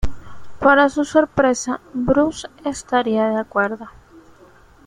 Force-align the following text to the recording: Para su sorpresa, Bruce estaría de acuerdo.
Para 0.57 0.89
su 0.89 1.05
sorpresa, 1.05 1.79
Bruce 1.93 2.47
estaría 2.65 3.29
de 3.29 3.37
acuerdo. 3.39 3.87